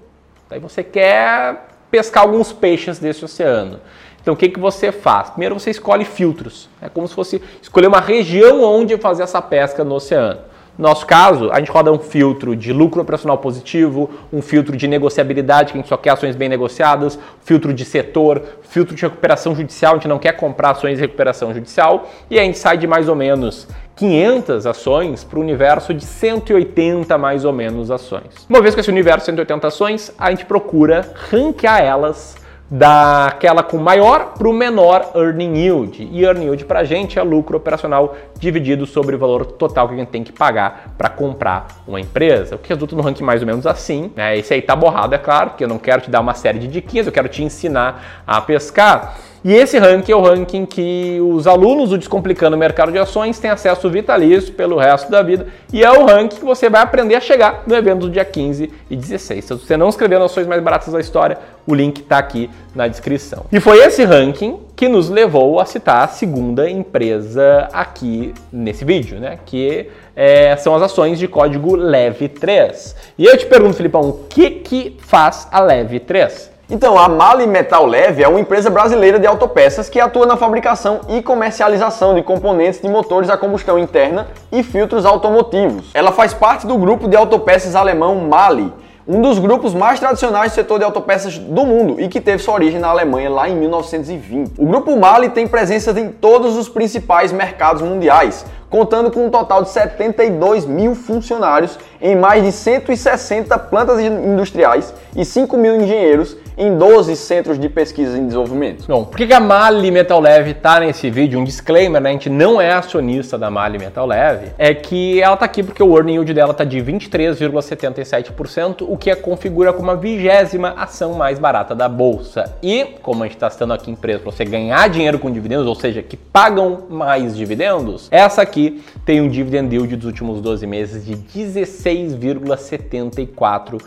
Daí 0.51 0.61
você 0.61 0.83
quer 0.83 1.69
pescar 1.91 2.25
alguns 2.25 2.53
peixes 2.53 2.99
desse 2.99 3.25
oceano. 3.25 3.81
Então 4.21 4.35
o 4.35 4.37
que, 4.37 4.51
que 4.51 4.61
você 4.61 4.93
faz? 4.93 5.31
Primeiro 5.31 5.59
você 5.59 5.71
escolhe 5.71 6.05
filtros. 6.05 6.69
É 6.83 6.89
como 6.91 7.09
se 7.09 7.15
fosse 7.15 7.41
escolher 7.63 7.87
uma 7.87 8.01
região 8.01 8.63
onde 8.63 8.97
fazer 8.99 9.23
essa 9.23 9.41
pesca 9.41 9.83
no 9.83 9.95
oceano. 9.95 10.41
No 10.79 10.87
nosso 10.89 11.05
caso, 11.05 11.51
a 11.51 11.59
gente 11.59 11.73
roda 11.73 11.91
um 11.91 11.99
filtro 11.99 12.55
de 12.55 12.73
lucro 12.73 13.03
operacional 13.03 13.37
positivo, 13.39 14.09
um 14.33 14.41
filtro 14.41 14.77
de 14.77 14.87
negociabilidade, 14.87 15.73
que 15.73 15.79
a 15.79 15.81
gente 15.81 15.89
só 15.89 15.97
quer 15.97 16.11
ações 16.11 16.37
bem 16.37 16.49
negociadas, 16.49 17.19
filtro 17.43 17.75
de 17.75 17.85
setor, 17.85 18.41
filtro 18.63 18.95
de 18.95 19.03
recuperação 19.03 19.57
judicial, 19.57 19.95
a 19.95 19.95
gente 19.97 20.07
não 20.07 20.21
quer 20.21 20.35
comprar 20.35 20.71
ações 20.71 20.95
de 20.97 21.01
recuperação 21.01 21.53
judicial, 21.53 22.09
e 22.31 22.39
a 22.39 22.45
gente 22.45 22.59
sai 22.59 22.79
de 22.79 22.87
mais 22.87 23.09
ou 23.09 23.17
menos 23.17 23.67
500 23.97 24.67
ações 24.67 25.25
para 25.25 25.41
o 25.41 25.43
universo 25.43 25.93
de 25.93 26.05
180 26.05 27.19
mais 27.19 27.45
ou 27.45 27.53
menos 27.53 27.91
ações. 27.91 28.47
Uma 28.49 28.63
vez 28.63 28.73
que 28.73 28.81
esse 28.81 28.89
universo 28.91 29.23
de 29.23 29.33
180 29.33 29.67
ações, 29.67 30.15
a 30.17 30.31
gente 30.31 30.47
procura 30.47 31.13
ranquear 31.29 31.83
elas 31.83 32.37
daquela 32.71 33.63
com 33.63 33.79
maior 33.79 34.35
para 34.37 34.49
o 34.49 34.53
menor 34.53 35.11
earning 35.15 35.57
yield. 35.57 36.09
E 36.13 36.23
earning 36.23 36.45
yield 36.45 36.65
para 36.67 36.81
a 36.81 36.85
gente 36.85 37.19
é 37.19 37.23
lucro 37.23 37.57
operacional 37.57 38.15
dividido 38.39 38.87
sobre 38.87 39.17
o 39.17 39.19
valor 39.19 39.47
total 39.47 39.89
que 39.89 39.95
a 39.95 39.97
gente 39.97 40.09
tem 40.09 40.23
que 40.23 40.33
pagar 40.33 40.95
para 40.99 41.09
comprar 41.09 41.67
uma 41.87 42.01
empresa. 42.01 42.57
O 42.57 42.59
que 42.59 42.69
resulta 42.69 42.95
no 42.95 43.03
ranking 43.03 43.25
mais 43.25 43.41
ou 43.41 43.47
menos 43.47 43.67
assim. 43.67 44.13
Né? 44.15 44.37
Esse 44.37 44.55
aí 44.55 44.63
tá 44.63 44.77
borrado, 44.77 45.15
é 45.15 45.19
claro, 45.19 45.51
porque 45.51 45.65
eu 45.65 45.69
não 45.69 45.79
quero 45.79 46.03
te 46.03 46.11
dar 46.11 46.21
uma 46.21 46.35
série 46.35 46.59
de 46.59 46.69
diquinhas, 46.69 47.07
eu 47.07 47.13
quero 47.13 47.29
te 47.29 47.43
ensinar 47.43 48.23
a 48.27 48.41
pescar. 48.41 49.17
E 49.45 49.55
esse 49.55 49.79
ranking 49.79 50.13
é 50.13 50.17
o 50.17 50.21
ranking 50.21 50.67
que 50.67 51.21
os 51.21 51.47
alunos 51.47 51.91
do 51.91 51.99
Descomplicando 51.99 52.57
o 52.57 52.59
Mercado 52.59 52.91
de 52.91 52.99
Ações 52.99 53.39
têm 53.39 53.51
acesso 53.51 53.89
vitalício 53.89 54.53
pelo 54.53 54.77
resto 54.77 55.11
da 55.11 55.23
vida. 55.23 55.47
E 55.73 55.85
é 55.85 55.91
o 55.91 56.07
ranking 56.07 56.39
que 56.39 56.45
você 56.45 56.69
vai 56.69 56.83
aprender 56.83 57.15
a 57.15 57.21
chegar 57.21 57.63
no 57.67 57.75
evento 57.75 58.01
do 58.01 58.11
dia 58.11 58.25
15 58.25 58.73
e 58.91 58.97
16. 58.97 59.45
Se 59.45 59.55
você 59.55 59.77
não 59.77 59.89
inscreveu 59.89 60.19
nas 60.19 60.33
ações 60.33 60.47
mais 60.47 60.63
baratas 60.63 60.93
da 60.93 61.01
história, 61.01 61.39
o 61.67 61.75
link 61.75 62.01
está 62.01 62.19
aqui 62.19 62.51
na 62.75 62.89
descrição. 62.89 63.45
E 63.53 63.61
foi 63.61 63.79
esse 63.79 64.05
ranking 64.05 64.59
que 64.75 64.89
nos 64.89 65.09
levou 65.09 65.61
a 65.61 65.65
citar 65.65 66.05
a 66.05 66.09
segunda 66.09 66.69
empresa 66.69 67.69
aqui 67.73 68.33
nesse 68.53 68.85
vídeo, 68.85 69.21
né? 69.21 69.39
Que 69.45 69.89
é, 70.17 70.57
são 70.57 70.75
as 70.75 70.83
ações 70.83 71.19
de 71.19 71.29
código 71.29 71.77
LEVE3. 71.77 72.95
E 73.17 73.25
eu 73.25 73.37
te 73.37 73.47
pergunto, 73.47 73.77
Filipão, 73.77 74.09
o 74.09 74.13
que, 74.29 74.51
que 74.51 74.97
faz 75.01 75.47
a 75.53 75.61
LEVE3? 75.61 76.58
Então, 76.71 76.99
a 76.99 77.09
Mali 77.09 77.47
Metal 77.47 77.87
Leve 77.87 78.23
é 78.23 78.29
uma 78.29 78.39
empresa 78.39 78.69
brasileira 78.69 79.19
de 79.19 79.27
autopeças 79.27 79.89
que 79.89 79.99
atua 79.99 80.27
na 80.27 80.37
fabricação 80.37 81.01
e 81.09 81.23
comercialização 81.23 82.15
de 82.15 82.23
componentes 82.23 82.79
de 82.79 82.87
motores 82.91 83.31
a 83.31 83.39
combustão 83.39 83.79
interna 83.79 84.27
e 84.53 84.63
filtros 84.63 85.07
automotivos. 85.07 85.91
Ela 85.95 86.13
faz 86.13 86.35
parte 86.35 86.67
do 86.67 86.77
grupo 86.77 87.09
de 87.09 87.17
autopeças 87.17 87.75
alemão 87.75 88.17
Mali, 88.17 88.71
um 89.07 89.23
dos 89.23 89.39
grupos 89.39 89.73
mais 89.73 89.99
tradicionais 89.99 90.53
do 90.53 90.57
setor 90.57 90.79
de 90.79 90.85
autopeças 90.85 91.39
do 91.39 91.65
mundo 91.65 91.99
e 91.99 92.07
que 92.07 92.21
teve 92.21 92.43
sua 92.43 92.53
origem 92.53 92.79
na 92.79 92.89
Alemanha 92.89 93.31
lá 93.31 93.49
em 93.49 93.57
1920. 93.57 94.53
O 94.59 94.67
grupo 94.67 94.95
Mali 94.95 95.31
tem 95.31 95.49
presença 95.49 95.99
em 95.99 96.11
todos 96.11 96.55
os 96.55 96.69
principais 96.69 97.33
mercados 97.33 97.81
mundiais, 97.81 98.45
contando 98.69 99.11
com 99.11 99.25
um 99.25 99.31
total 99.31 99.63
de 99.63 99.71
72 99.71 100.67
mil 100.67 100.95
funcionários 100.95 101.79
em 101.99 102.15
mais 102.15 102.45
de 102.45 102.53
160 102.53 103.59
plantas 103.59 103.99
industriais 103.99 104.93
e 105.17 105.25
5 105.25 105.57
mil 105.57 105.75
engenheiros 105.75 106.37
em 106.59 106.77
12 106.77 107.15
centros 107.15 107.57
de 107.59 107.69
pesquisa 107.69 108.19
e 108.19 108.21
desenvolvimento. 108.21 108.85
Bom, 108.89 109.05
por 109.05 109.17
que 109.17 109.33
a 109.33 109.39
Mali 109.39 109.93
Metal 109.93 110.21
Leve 110.21 110.51
está 110.51 110.81
nesse 110.81 111.09
vídeo? 111.09 111.39
Um 111.39 111.45
disclaimer, 111.45 112.03
né? 112.03 112.11
A 112.11 112.13
gente 112.13 112.29
não 112.29 112.61
é 112.61 112.73
acionista 112.73 113.39
da 113.39 113.49
Mali 113.49 113.79
Metal 113.79 114.05
Leve. 114.05 114.49
É 114.59 114.75
que 114.75 115.23
ela 115.23 115.35
está 115.35 115.47
aqui 115.47 115.63
porque 115.63 115.81
o 115.81 115.97
earning 115.97 116.15
yield 116.15 116.35
dela 116.35 116.51
está 116.51 116.65
de 116.65 116.79
23,77%, 116.79 118.85
o 118.89 118.99
que 118.99 119.09
a 119.09 119.17
configura 119.17 119.73
como 119.73 119.93
a 119.93 119.95
vigésima 119.95 120.75
ação 120.77 121.15
mais 121.15 121.39
barata 121.39 121.77
da 121.77 121.89
bolsa. 121.89 122.57
E, 122.61 122.97
como 123.03 123.23
a 123.23 123.27
gente 123.27 123.37
está 123.37 123.49
citando 123.49 123.75
aqui 123.75 123.93
empresa 123.93 124.19
para 124.19 124.33
você 124.33 124.45
ganhar 124.45 124.89
dinheiro 124.89 125.21
com 125.21 125.31
dividendos, 125.31 125.67
ou 125.67 125.77
seja, 125.77 126.03
que 126.03 126.17
pagam 126.17 126.87
mais 126.91 127.37
dividendos, 127.37 128.09
essa 128.11 128.43
aqui 128.43 128.83
tem 129.05 129.21
um 129.21 129.29
dividend 129.29 129.73
yield 129.73 129.95
dos 129.95 130.07
últimos 130.07 130.41
12 130.41 130.67
meses 130.67 131.07
de 131.07 131.15
16,74%. 131.15 133.81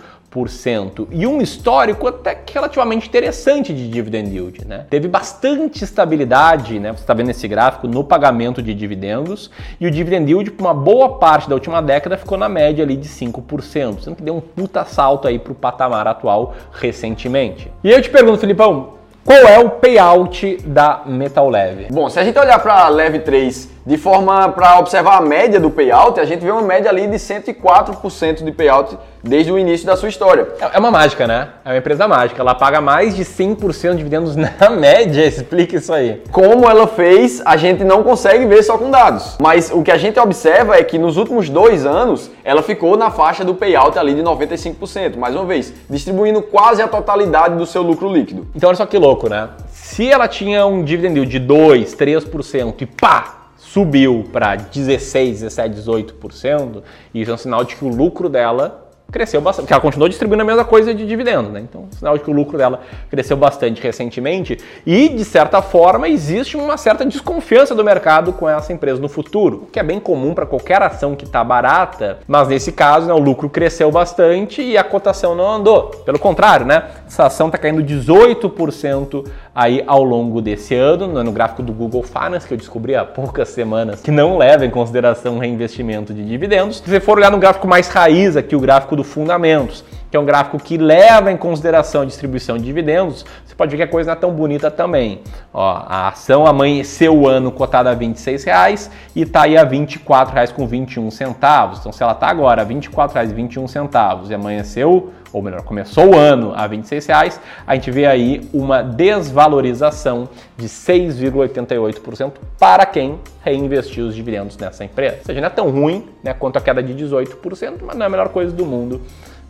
E 1.11 1.27
um 1.27 1.41
histórico 1.41 2.07
até 2.07 2.33
que 2.33 2.53
relativamente 2.53 3.07
interessante 3.07 3.73
de 3.73 3.89
dividend 3.89 4.33
yield. 4.33 4.65
Né? 4.65 4.85
Teve 4.89 5.09
bastante 5.09 5.83
estabilidade, 5.83 6.79
né? 6.79 6.93
você 6.93 7.01
está 7.01 7.13
vendo 7.13 7.29
esse 7.29 7.47
gráfico, 7.49 7.85
no 7.85 8.01
pagamento 8.01 8.61
de 8.61 8.73
dividendos 8.73 9.51
e 9.77 9.85
o 9.85 9.91
dividend 9.91 10.31
yield 10.31 10.51
por 10.51 10.63
uma 10.63 10.73
boa 10.73 11.17
parte 11.17 11.49
da 11.49 11.55
última 11.55 11.81
década 11.81 12.17
ficou 12.17 12.37
na 12.37 12.47
média 12.47 12.83
ali 12.83 12.95
de 12.95 13.09
5%, 13.09 13.99
sendo 13.99 14.15
que 14.15 14.23
deu 14.23 14.35
um 14.37 14.41
puta 14.41 14.85
salto 14.85 15.27
aí 15.27 15.37
para 15.37 15.51
o 15.51 15.55
patamar 15.55 16.07
atual 16.07 16.55
recentemente. 16.71 17.69
E 17.83 17.91
eu 17.91 18.01
te 18.01 18.09
pergunto, 18.09 18.39
Filipão, 18.39 19.01
qual 19.23 19.37
é 19.37 19.59
o 19.59 19.69
payout 19.69 20.57
da 20.65 21.03
Metal 21.05 21.47
Leve? 21.47 21.87
Bom, 21.91 22.09
se 22.09 22.19
a 22.19 22.23
gente 22.23 22.39
olhar 22.39 22.57
para 22.59 22.85
a 22.85 22.89
Leve 22.89 23.19
3 23.19 23.69
de 23.85 23.97
forma 23.97 24.49
para 24.49 24.79
observar 24.79 25.17
a 25.17 25.21
média 25.21 25.59
do 25.59 25.69
payout, 25.69 26.19
a 26.19 26.25
gente 26.25 26.43
vê 26.43 26.51
uma 26.51 26.61
média 26.61 26.89
ali 26.89 27.07
de 27.07 27.17
104% 27.17 28.43
de 28.43 28.51
payout 28.51 28.97
desde 29.23 29.51
o 29.51 29.57
início 29.57 29.85
da 29.85 29.95
sua 29.95 30.09
história. 30.09 30.47
É, 30.59 30.75
é 30.75 30.79
uma 30.79 30.91
mágica, 30.91 31.27
né? 31.27 31.49
É 31.63 31.69
uma 31.69 31.77
empresa 31.77 32.07
mágica. 32.07 32.41
Ela 32.41 32.55
paga 32.55 32.81
mais 32.81 33.15
de 33.15 33.23
100% 33.23 33.91
de 33.91 33.97
dividendos 33.97 34.35
na 34.35 34.51
média. 34.69 35.25
Explica 35.25 35.77
isso 35.77 35.93
aí. 35.93 36.21
Como 36.31 36.69
ela 36.69 36.87
fez, 36.87 37.41
a 37.45 37.57
gente 37.57 37.83
não 37.83 38.03
consegue 38.03 38.45
ver 38.45 38.63
só 38.63 38.77
com 38.77 38.89
dados. 38.89 39.37
Mas 39.41 39.71
o 39.71 39.81
que 39.81 39.91
a 39.91 39.97
gente 39.97 40.19
observa 40.19 40.75
é 40.75 40.83
que 40.83 40.97
nos 40.97 41.17
últimos 41.17 41.49
dois 41.49 41.85
anos, 41.85 42.31
ela 42.43 42.61
ficou 42.61 42.97
na 42.97 43.11
faixa 43.11 43.43
do 43.43 43.55
payout 43.55 43.97
ali 43.97 44.13
de 44.13 44.21
95%. 44.21 45.17
Mais 45.17 45.35
uma 45.35 45.45
vez, 45.45 45.73
distribuindo 45.89 46.41
quase 46.41 46.81
a 46.81 46.87
totalidade 46.87 47.55
do 47.55 47.65
seu 47.65 47.81
lucro 47.81 48.11
líquido. 48.11 48.47
Então 48.55 48.69
olha 48.69 48.77
só 48.77 48.85
que 48.85 48.97
louco, 48.97 49.29
né? 49.29 49.49
Se 49.71 50.09
ela 50.09 50.27
tinha 50.27 50.65
um 50.65 50.83
dividend 50.83 51.15
yield 51.17 51.31
de 51.31 51.39
2, 51.39 51.95
3% 51.95 52.81
e 52.81 52.85
pá, 52.85 53.40
subiu 53.71 54.25
para 54.33 54.55
16, 54.55 55.41
17, 55.41 55.81
18%, 55.81 56.83
isso 57.13 57.31
é 57.31 57.33
um 57.33 57.37
sinal 57.37 57.63
de 57.63 57.75
que 57.75 57.85
o 57.85 57.87
lucro 57.87 58.27
dela 58.27 58.91
cresceu 59.11 59.41
bastante, 59.41 59.65
porque 59.65 59.73
ela 59.73 59.81
continuou 59.81 60.07
distribuindo 60.07 60.41
a 60.41 60.45
mesma 60.45 60.63
coisa 60.63 60.93
de 60.93 61.05
dividendo, 61.05 61.49
né? 61.49 61.59
Então, 61.59 61.87
sinal 61.91 62.17
de 62.17 62.23
que 62.23 62.29
o 62.29 62.33
lucro 62.33 62.57
dela 62.57 62.79
cresceu 63.09 63.35
bastante 63.35 63.81
recentemente 63.81 64.57
e, 64.85 65.09
de 65.09 65.25
certa 65.25 65.61
forma, 65.61 66.07
existe 66.07 66.55
uma 66.55 66.77
certa 66.77 67.05
desconfiança 67.05 67.75
do 67.75 67.83
mercado 67.83 68.31
com 68.31 68.47
essa 68.47 68.71
empresa 68.71 69.01
no 69.01 69.09
futuro, 69.09 69.63
o 69.63 69.65
que 69.67 69.79
é 69.79 69.83
bem 69.83 69.99
comum 69.99 70.33
para 70.33 70.45
qualquer 70.45 70.81
ação 70.81 71.15
que 71.15 71.25
está 71.25 71.43
barata, 71.43 72.19
mas 72.25 72.47
nesse 72.47 72.71
caso, 72.71 73.07
né, 73.07 73.13
o 73.13 73.19
lucro 73.19 73.49
cresceu 73.49 73.91
bastante 73.91 74.61
e 74.61 74.77
a 74.77 74.83
cotação 74.83 75.35
não 75.35 75.49
andou. 75.51 75.89
Pelo 76.05 76.17
contrário, 76.17 76.65
né? 76.65 76.85
Essa 77.05 77.25
ação 77.25 77.47
está 77.47 77.57
caindo 77.57 77.83
18% 77.83 79.25
aí 79.53 79.83
ao 79.85 80.03
longo 80.03 80.41
desse 80.41 80.73
ano, 80.75 81.23
no 81.23 81.31
gráfico 81.31 81.61
do 81.61 81.73
Google 81.73 82.03
Finance, 82.03 82.47
que 82.47 82.53
eu 82.53 82.57
descobri 82.57 82.95
há 82.95 83.03
poucas 83.03 83.49
semanas, 83.49 84.01
que 84.01 84.11
não 84.11 84.37
leva 84.37 84.65
em 84.65 84.69
consideração 84.69 85.37
reinvestimento 85.37 86.13
de 86.13 86.25
dividendos. 86.25 86.77
Se 86.77 86.89
você 86.89 86.99
for 86.99 87.17
olhar 87.17 87.31
no 87.31 87.37
gráfico 87.37 87.67
mais 87.67 87.87
raiz 87.89 88.37
aqui, 88.37 88.55
o 88.55 88.59
gráfico 88.59 88.95
do 88.95 89.03
Fundamentos, 89.03 89.83
que 90.09 90.17
é 90.17 90.19
um 90.19 90.25
gráfico 90.25 90.59
que 90.59 90.77
leva 90.77 91.31
em 91.31 91.37
consideração 91.37 92.01
a 92.01 92.05
distribuição 92.05 92.57
de 92.57 92.65
dividendos, 92.65 93.25
você 93.45 93.55
pode 93.55 93.71
ver 93.71 93.77
que 93.77 93.83
a 93.83 93.87
coisa 93.87 94.11
não 94.11 94.17
é 94.17 94.19
tão 94.19 94.31
bonita 94.31 94.69
também. 94.69 95.21
Ó, 95.53 95.83
a 95.87 96.09
ação 96.09 96.45
amanheceu 96.45 97.17
o 97.17 97.27
ano 97.27 97.49
cotada 97.49 97.89
a 97.89 97.93
R$ 97.93 98.07
26,00 98.07 98.89
e 99.15 99.21
está 99.21 99.43
aí 99.43 99.57
a 99.57 99.63
R$ 99.63 99.69
24,21 99.69 101.11
centavos. 101.11 101.79
Então, 101.79 101.93
se 101.93 102.03
ela 102.03 102.11
está 102.11 102.27
agora 102.27 102.61
a 102.61 102.65
R$ 102.65 102.75
24,21 102.75 104.29
e 104.29 104.33
amanheceu, 104.33 105.11
ou 105.33 105.41
melhor, 105.41 105.61
começou 105.63 106.13
o 106.13 106.17
ano 106.17 106.53
a 106.55 106.65
R$ 106.65 106.77
26,00, 106.77 107.39
a 107.65 107.75
gente 107.75 107.89
vê 107.91 108.05
aí 108.05 108.49
uma 108.53 108.81
desvalorização 108.81 110.27
de 110.57 110.67
6,88% 110.67 112.33
para 112.59 112.85
quem 112.85 113.19
reinvestiu 113.43 114.07
os 114.07 114.15
dividendos 114.15 114.57
nessa 114.57 114.83
empresa. 114.83 115.17
Ou 115.19 115.25
seja, 115.25 115.41
não 115.41 115.47
é 115.47 115.51
tão 115.51 115.69
ruim 115.69 116.07
né, 116.23 116.33
quanto 116.33 116.57
a 116.57 116.61
queda 116.61 116.83
de 116.83 116.93
18%, 116.93 117.79
mas 117.85 117.95
não 117.95 118.03
é 118.03 118.07
a 118.07 118.09
melhor 118.09 118.29
coisa 118.29 118.51
do 118.51 118.65
mundo 118.65 119.01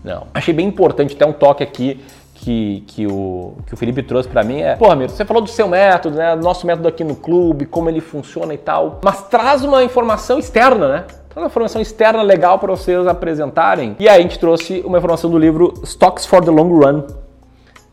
não. 0.03 0.27
Achei 0.33 0.53
bem 0.53 0.67
importante 0.67 1.15
até 1.15 1.25
um 1.25 1.33
toque 1.33 1.63
aqui 1.63 2.03
que, 2.33 2.83
que, 2.87 3.05
o, 3.05 3.55
que 3.67 3.73
o 3.73 3.77
Felipe 3.77 4.01
trouxe 4.01 4.27
para 4.27 4.43
mim 4.43 4.61
é, 4.61 4.75
pô, 4.75 4.87
Ramiro, 4.87 5.11
você 5.11 5.23
falou 5.23 5.43
do 5.43 5.49
seu 5.49 5.67
método, 5.67 6.17
né? 6.17 6.35
Nosso 6.35 6.65
método 6.65 6.87
aqui 6.87 7.03
no 7.03 7.15
clube, 7.15 7.65
como 7.65 7.87
ele 7.87 8.01
funciona 8.01 8.53
e 8.53 8.57
tal. 8.57 8.99
Mas 9.03 9.23
traz 9.27 9.63
uma 9.63 9.83
informação 9.83 10.39
externa, 10.39 10.87
né? 10.87 11.05
Traz 11.31 11.45
uma 11.45 11.47
informação 11.47 11.81
externa 11.81 12.21
legal 12.21 12.59
para 12.59 12.75
vocês 12.75 13.07
apresentarem. 13.07 13.95
E 13.97 14.09
aí 14.09 14.19
a 14.19 14.21
gente 14.21 14.37
trouxe 14.37 14.83
uma 14.85 14.97
informação 14.97 15.29
do 15.29 15.39
livro 15.39 15.73
Stocks 15.81 16.25
for 16.25 16.43
the 16.43 16.51
Long 16.51 16.77
Run, 16.77 17.03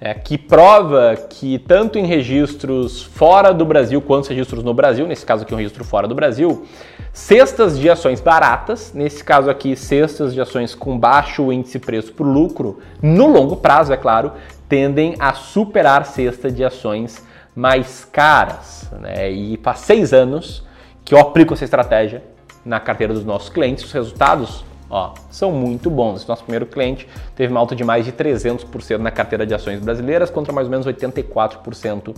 é, 0.00 0.12
que 0.12 0.36
prova 0.36 1.14
que 1.30 1.56
tanto 1.60 2.00
em 2.00 2.04
registros 2.04 3.00
fora 3.00 3.54
do 3.54 3.64
Brasil 3.64 4.02
quanto 4.02 4.28
registros 4.28 4.64
no 4.64 4.74
Brasil, 4.74 5.06
nesse 5.06 5.24
caso 5.24 5.44
aqui 5.44 5.54
um 5.54 5.56
registro 5.56 5.84
fora 5.84 6.08
do 6.08 6.16
Brasil, 6.16 6.66
cestas 7.12 7.78
de 7.78 7.88
ações 7.88 8.20
baratas, 8.20 8.92
nesse 8.92 9.22
caso 9.22 9.48
aqui 9.48 9.76
cestas 9.76 10.34
de 10.34 10.40
ações 10.40 10.74
com 10.74 10.98
baixo 10.98 11.52
índice 11.52 11.78
preço 11.78 12.12
por 12.12 12.24
lucro, 12.26 12.80
no 13.00 13.28
longo 13.28 13.54
prazo, 13.54 13.92
é 13.92 13.96
claro, 13.96 14.32
tendem 14.68 15.14
a 15.16 15.32
superar 15.32 16.04
cesta 16.06 16.50
de 16.50 16.64
ações 16.64 17.24
mais 17.54 18.04
caras. 18.04 18.90
Né? 19.00 19.30
E 19.30 19.56
faz 19.62 19.78
seis 19.78 20.12
anos 20.12 20.66
que 21.04 21.14
eu 21.14 21.20
aplico 21.20 21.54
essa 21.54 21.64
estratégia 21.64 22.36
na 22.68 22.78
carteira 22.78 23.14
dos 23.14 23.24
nossos 23.24 23.48
clientes, 23.48 23.82
os 23.82 23.92
resultados 23.92 24.62
ó, 24.90 25.14
são 25.30 25.50
muito 25.50 25.88
bons. 25.88 26.26
Nosso 26.26 26.42
primeiro 26.42 26.66
cliente 26.66 27.08
teve 27.34 27.50
uma 27.50 27.60
alta 27.60 27.74
de 27.74 27.82
mais 27.82 28.04
de 28.04 28.12
300% 28.12 28.98
na 28.98 29.10
carteira 29.10 29.46
de 29.46 29.54
ações 29.54 29.80
brasileiras 29.80 30.30
contra 30.30 30.52
mais 30.52 30.66
ou 30.66 30.70
menos 30.70 30.86
84% 30.86 32.14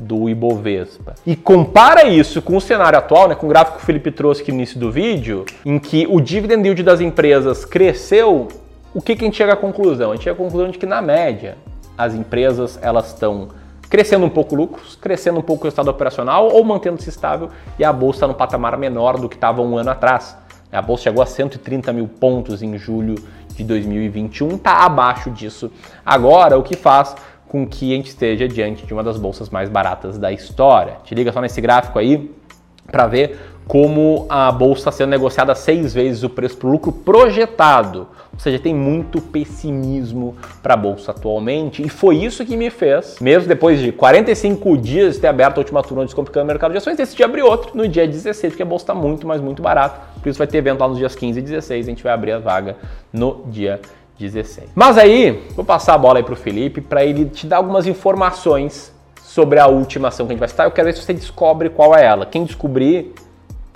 do 0.00 0.28
Ibovespa. 0.28 1.14
E 1.24 1.36
compara 1.36 2.04
isso 2.04 2.42
com 2.42 2.56
o 2.56 2.60
cenário 2.60 2.98
atual, 2.98 3.28
né, 3.28 3.36
com 3.36 3.46
o 3.46 3.48
gráfico 3.48 3.78
que 3.78 3.84
o 3.84 3.86
Felipe 3.86 4.10
trouxe 4.10 4.42
aqui 4.42 4.50
no 4.50 4.58
início 4.58 4.78
do 4.78 4.90
vídeo, 4.90 5.44
em 5.64 5.78
que 5.78 6.04
o 6.10 6.20
dividend 6.20 6.66
yield 6.66 6.82
das 6.82 7.00
empresas 7.00 7.64
cresceu, 7.64 8.48
o 8.92 9.00
que, 9.00 9.14
que 9.14 9.22
a 9.22 9.24
gente 9.24 9.36
chega 9.36 9.52
à 9.52 9.56
conclusão? 9.56 10.10
A 10.10 10.14
gente 10.16 10.24
chega 10.24 10.34
à 10.34 10.38
conclusão 10.38 10.68
de 10.68 10.78
que 10.78 10.86
na 10.86 11.00
média 11.00 11.56
as 11.96 12.12
empresas 12.12 12.78
elas 12.82 13.08
estão 13.08 13.48
crescendo 13.92 14.24
um 14.24 14.30
pouco 14.30 14.54
lucros, 14.54 14.96
crescendo 14.96 15.38
um 15.38 15.42
pouco 15.42 15.66
o 15.66 15.68
estado 15.68 15.90
operacional 15.90 16.48
ou 16.50 16.64
mantendo-se 16.64 17.10
estável 17.10 17.50
e 17.78 17.84
a 17.84 17.92
bolsa 17.92 18.26
no 18.26 18.32
patamar 18.32 18.78
menor 18.78 19.18
do 19.18 19.28
que 19.28 19.34
estava 19.34 19.60
um 19.60 19.76
ano 19.76 19.90
atrás. 19.90 20.34
A 20.72 20.80
bolsa 20.80 21.02
chegou 21.02 21.22
a 21.22 21.26
130 21.26 21.92
mil 21.92 22.08
pontos 22.08 22.62
em 22.62 22.78
julho 22.78 23.16
de 23.54 23.62
2021, 23.62 24.54
está 24.54 24.86
abaixo 24.86 25.30
disso 25.30 25.70
agora, 26.06 26.58
o 26.58 26.62
que 26.62 26.74
faz 26.74 27.14
com 27.46 27.66
que 27.66 27.92
a 27.92 27.96
gente 27.96 28.08
esteja 28.08 28.48
diante 28.48 28.86
de 28.86 28.94
uma 28.94 29.02
das 29.02 29.18
bolsas 29.18 29.50
mais 29.50 29.68
baratas 29.68 30.16
da 30.16 30.32
história. 30.32 30.96
Te 31.04 31.14
liga 31.14 31.30
só 31.30 31.42
nesse 31.42 31.60
gráfico 31.60 31.98
aí 31.98 32.34
para 32.90 33.06
ver 33.06 33.38
como 33.66 34.26
a 34.28 34.50
bolsa 34.50 34.80
está 34.80 34.92
sendo 34.92 35.10
negociada 35.10 35.54
seis 35.54 35.94
vezes 35.94 36.22
o 36.22 36.28
preço 36.28 36.56
por 36.56 36.70
lucro 36.70 36.92
projetado. 36.92 38.08
Ou 38.32 38.38
seja, 38.38 38.58
tem 38.58 38.74
muito 38.74 39.20
pessimismo 39.20 40.34
para 40.62 40.74
a 40.74 40.76
bolsa 40.76 41.10
atualmente 41.10 41.82
e 41.82 41.88
foi 41.88 42.16
isso 42.16 42.44
que 42.44 42.56
me 42.56 42.70
fez, 42.70 43.18
mesmo 43.20 43.46
depois 43.46 43.78
de 43.78 43.92
45 43.92 44.76
dias 44.78 45.14
de 45.14 45.20
ter 45.20 45.28
aberto 45.28 45.58
a 45.58 45.60
última 45.60 45.82
turma 45.82 46.04
descomplicando 46.04 46.44
o 46.44 46.46
mercado 46.48 46.72
de 46.72 46.78
ações, 46.78 46.96
decidir 46.96 47.24
abrir 47.24 47.42
outro 47.42 47.76
no 47.76 47.86
dia 47.86 48.06
16, 48.06 48.52
porque 48.52 48.62
a 48.62 48.66
bolsa 48.66 48.84
está 48.84 48.94
muito, 48.94 49.26
mas 49.26 49.40
muito 49.40 49.62
barata. 49.62 50.00
Por 50.20 50.28
isso 50.28 50.38
vai 50.38 50.46
ter 50.46 50.58
evento 50.58 50.80
lá 50.80 50.88
nos 50.88 50.98
dias 50.98 51.14
15 51.14 51.38
e 51.38 51.42
16, 51.42 51.86
a 51.86 51.90
gente 51.90 52.02
vai 52.02 52.12
abrir 52.12 52.32
a 52.32 52.38
vaga 52.38 52.76
no 53.12 53.44
dia 53.46 53.80
16. 54.18 54.70
Mas 54.74 54.96
aí, 54.96 55.42
vou 55.54 55.64
passar 55.64 55.94
a 55.94 55.98
bola 55.98 56.18
aí 56.18 56.22
para 56.22 56.34
o 56.34 56.36
Felipe 56.36 56.80
para 56.80 57.04
ele 57.04 57.26
te 57.26 57.46
dar 57.46 57.58
algumas 57.58 57.86
informações 57.86 58.91
sobre 59.32 59.58
a 59.58 59.66
última 59.66 60.08
ação 60.08 60.26
que 60.26 60.32
a 60.32 60.34
gente 60.34 60.40
vai 60.40 60.48
citar. 60.48 60.66
Eu 60.66 60.70
quero 60.70 60.86
ver 60.86 60.92
se 60.92 61.02
você 61.02 61.14
descobre 61.14 61.70
qual 61.70 61.96
é 61.96 62.04
ela. 62.04 62.26
Quem 62.26 62.44
descobrir, 62.44 63.14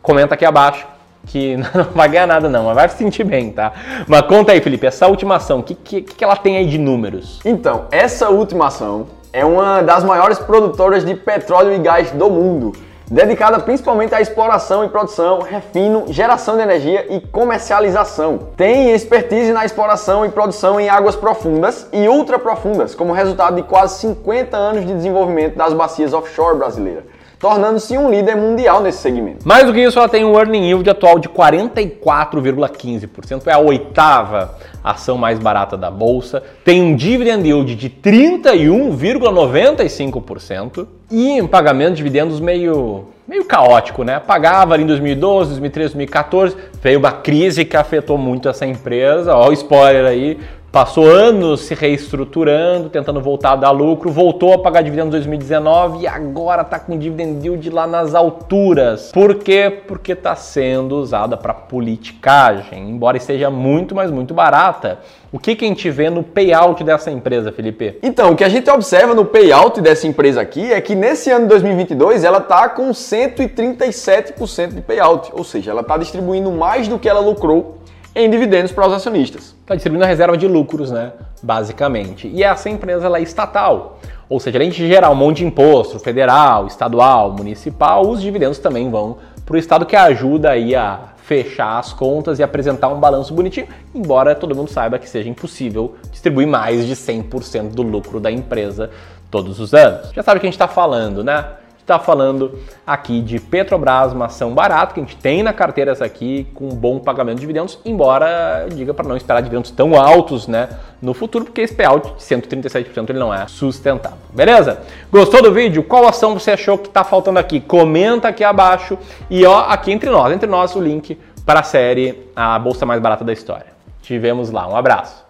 comenta 0.02 0.34
aqui 0.34 0.44
abaixo 0.44 0.86
que 1.26 1.56
não 1.74 1.84
vai 1.94 2.08
ganhar 2.08 2.26
nada 2.26 2.48
não, 2.48 2.66
mas 2.66 2.74
vai 2.74 2.88
se 2.88 2.98
sentir 2.98 3.24
bem, 3.24 3.50
tá? 3.50 3.72
Mas 4.06 4.22
conta 4.22 4.52
aí, 4.52 4.60
Felipe, 4.60 4.86
essa 4.86 5.06
última 5.08 5.36
ação, 5.36 5.60
o 5.60 5.62
que, 5.62 5.74
que, 5.74 6.02
que 6.02 6.22
ela 6.22 6.36
tem 6.36 6.58
aí 6.58 6.66
de 6.66 6.78
números? 6.78 7.40
Então, 7.44 7.86
essa 7.90 8.28
última 8.28 8.66
ação 8.66 9.06
é 9.32 9.44
uma 9.44 9.80
das 9.80 10.04
maiores 10.04 10.38
produtoras 10.38 11.04
de 11.04 11.14
petróleo 11.14 11.72
e 11.74 11.78
gás 11.78 12.10
do 12.10 12.30
mundo, 12.30 12.72
dedicada 13.10 13.58
principalmente 13.60 14.14
à 14.14 14.20
exploração 14.20 14.84
e 14.84 14.88
produção, 14.88 15.40
refino, 15.40 16.04
geração 16.08 16.56
de 16.56 16.62
energia 16.62 17.06
e 17.14 17.20
comercialização. 17.20 18.38
Tem 18.56 18.92
expertise 18.92 19.52
na 19.52 19.64
exploração 19.64 20.24
e 20.24 20.30
produção 20.30 20.80
em 20.80 20.88
águas 20.88 21.16
profundas 21.16 21.88
e 21.92 22.08
ultra 22.08 22.38
profundas, 22.38 22.94
como 22.94 23.12
resultado 23.12 23.56
de 23.56 23.62
quase 23.62 24.00
50 24.00 24.56
anos 24.56 24.86
de 24.86 24.92
desenvolvimento 24.92 25.56
das 25.56 25.72
bacias 25.72 26.12
offshore 26.12 26.58
brasileiras 26.58 27.15
tornando-se 27.38 27.98
um 27.98 28.10
líder 28.10 28.36
mundial 28.36 28.82
nesse 28.82 28.98
segmento. 28.98 29.46
Mais 29.46 29.64
do 29.66 29.72
que 29.72 29.80
isso, 29.80 29.96
ela 29.98 30.08
tem 30.08 30.24
um 30.24 30.38
earning 30.38 30.68
yield 30.68 30.88
atual 30.88 31.18
de 31.18 31.28
44,15%, 31.28 33.46
é 33.46 33.52
a 33.52 33.58
oitava 33.58 34.54
ação 34.82 35.18
mais 35.18 35.38
barata 35.38 35.76
da 35.76 35.90
bolsa, 35.90 36.42
tem 36.64 36.82
um 36.82 36.96
dividend 36.96 37.46
yield 37.46 37.74
de 37.74 37.90
31,95% 37.90 40.86
e 41.10 41.42
um 41.42 41.46
pagamento 41.46 41.90
de 41.90 41.96
dividendos 41.96 42.40
meio 42.40 43.08
meio 43.26 43.44
caótico, 43.44 44.04
né? 44.04 44.20
Pagava 44.20 44.74
ali 44.74 44.84
em 44.84 44.86
2012, 44.86 45.50
2013, 45.50 45.94
2014, 45.94 46.56
veio 46.80 47.00
uma 47.00 47.10
crise 47.10 47.64
que 47.64 47.76
afetou 47.76 48.16
muito 48.16 48.48
essa 48.48 48.64
empresa, 48.64 49.34
ó 49.34 49.48
o 49.48 49.52
spoiler 49.52 50.06
aí, 50.06 50.38
passou 50.76 51.10
anos 51.10 51.62
se 51.62 51.74
reestruturando, 51.74 52.90
tentando 52.90 53.18
voltar 53.18 53.52
a 53.52 53.56
dar 53.56 53.70
lucro, 53.70 54.10
voltou 54.10 54.52
a 54.52 54.58
pagar 54.58 54.82
dividendo 54.82 55.06
em 55.06 55.12
2019 55.12 56.00
e 56.00 56.06
agora 56.06 56.60
está 56.60 56.78
com 56.78 56.98
dividend 56.98 57.42
yield 57.42 57.70
lá 57.70 57.86
nas 57.86 58.14
alturas. 58.14 59.10
Por 59.10 59.36
quê? 59.36 59.72
Porque 59.88 60.12
está 60.12 60.36
sendo 60.36 60.96
usada 60.96 61.34
para 61.34 61.54
politicagem, 61.54 62.90
embora 62.90 63.16
esteja 63.16 63.48
muito, 63.48 63.94
mas 63.94 64.10
muito 64.10 64.34
barata. 64.34 64.98
O 65.32 65.38
que, 65.38 65.56
que 65.56 65.64
a 65.64 65.68
gente 65.68 65.88
vê 65.88 66.10
no 66.10 66.22
payout 66.22 66.84
dessa 66.84 67.10
empresa, 67.10 67.50
Felipe? 67.50 67.98
Então, 68.02 68.32
o 68.32 68.36
que 68.36 68.44
a 68.44 68.48
gente 68.50 68.68
observa 68.68 69.14
no 69.14 69.24
payout 69.24 69.80
dessa 69.80 70.06
empresa 70.06 70.42
aqui 70.42 70.74
é 70.74 70.80
que 70.82 70.94
nesse 70.94 71.30
ano 71.30 71.44
de 71.44 71.48
2022 71.52 72.22
ela 72.22 72.36
está 72.36 72.68
com 72.68 72.90
137% 72.90 74.74
de 74.74 74.82
payout, 74.82 75.30
ou 75.32 75.42
seja, 75.42 75.70
ela 75.70 75.80
está 75.80 75.96
distribuindo 75.96 76.52
mais 76.52 76.86
do 76.86 76.98
que 76.98 77.08
ela 77.08 77.20
lucrou 77.20 77.78
em 78.16 78.30
dividendos 78.30 78.72
para 78.72 78.86
os 78.86 78.94
acionistas. 78.94 79.54
Está 79.60 79.74
distribuindo 79.74 80.04
a 80.04 80.08
reserva 80.08 80.38
de 80.38 80.48
lucros, 80.48 80.90
né? 80.90 81.12
Basicamente. 81.42 82.26
E 82.26 82.42
essa 82.42 82.70
empresa 82.70 83.04
ela 83.04 83.18
é 83.18 83.22
estatal. 83.22 84.00
Ou 84.26 84.40
seja, 84.40 84.56
além 84.56 84.70
de 84.70 84.88
gerar 84.88 85.10
um 85.10 85.14
monte 85.14 85.38
de 85.38 85.44
imposto 85.44 85.98
federal, 85.98 86.66
estadual, 86.66 87.32
municipal, 87.32 88.08
os 88.08 88.22
dividendos 88.22 88.58
também 88.58 88.90
vão 88.90 89.18
para 89.44 89.54
o 89.54 89.58
Estado 89.58 89.84
que 89.84 89.94
ajuda 89.94 90.52
aí 90.52 90.74
a 90.74 90.98
fechar 91.18 91.78
as 91.78 91.92
contas 91.92 92.38
e 92.38 92.42
apresentar 92.42 92.88
um 92.88 92.98
balanço 92.98 93.34
bonitinho, 93.34 93.68
embora 93.94 94.34
todo 94.34 94.54
mundo 94.54 94.70
saiba 94.70 94.98
que 94.98 95.08
seja 95.08 95.28
impossível 95.28 95.96
distribuir 96.10 96.48
mais 96.48 96.86
de 96.86 96.96
100% 96.96 97.74
do 97.74 97.82
lucro 97.82 98.18
da 98.18 98.30
empresa 98.30 98.90
todos 99.30 99.60
os 99.60 99.74
anos. 99.74 100.10
Já 100.14 100.22
sabe 100.22 100.38
o 100.38 100.40
que 100.40 100.46
a 100.46 100.50
gente 100.50 100.54
está 100.54 100.68
falando, 100.68 101.22
né? 101.22 101.44
Está 101.86 102.00
falando 102.00 102.58
aqui 102.84 103.20
de 103.20 103.38
Petrobras, 103.38 104.12
uma 104.12 104.26
ação 104.26 104.52
barata 104.52 104.92
que 104.92 104.98
a 104.98 105.02
gente 105.04 105.16
tem 105.16 105.40
na 105.40 105.52
carteira 105.52 105.92
essa 105.92 106.04
aqui 106.04 106.44
com 106.52 106.68
bom 106.68 106.98
pagamento 106.98 107.36
de 107.36 107.42
dividendos, 107.42 107.78
embora 107.84 108.66
diga 108.68 108.92
para 108.92 109.06
não 109.06 109.16
esperar 109.16 109.40
dividendos 109.40 109.70
tão 109.70 109.94
altos, 109.94 110.48
né, 110.48 110.68
no 111.00 111.14
futuro, 111.14 111.44
porque 111.44 111.60
esse 111.60 111.72
payout 111.72 112.14
de 112.14 112.22
137% 112.22 113.10
ele 113.10 113.20
não 113.20 113.32
é 113.32 113.46
sustentável. 113.46 114.18
Beleza? 114.32 114.80
Gostou 115.12 115.40
do 115.40 115.52
vídeo? 115.52 115.84
Qual 115.84 116.08
ação 116.08 116.36
você 116.36 116.50
achou 116.50 116.76
que 116.76 116.88
está 116.88 117.04
faltando 117.04 117.38
aqui? 117.38 117.60
Comenta 117.60 118.28
aqui 118.28 118.42
abaixo 118.42 118.98
e 119.30 119.46
ó, 119.46 119.60
aqui 119.68 119.92
entre 119.92 120.10
nós, 120.10 120.32
entre 120.32 120.48
nós 120.48 120.74
o 120.74 120.80
link 120.80 121.16
para 121.44 121.60
a 121.60 121.62
série 121.62 122.28
A 122.34 122.58
Bolsa 122.58 122.84
Mais 122.84 123.00
Barata 123.00 123.24
da 123.24 123.32
História. 123.32 123.66
Tivemos 124.02 124.50
lá. 124.50 124.68
Um 124.68 124.74
abraço. 124.74 125.25